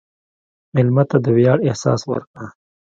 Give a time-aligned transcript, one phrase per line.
[0.73, 2.45] مېلمه ته د ویاړ احساس ورکړه.